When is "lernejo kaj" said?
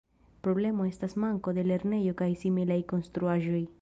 1.73-2.31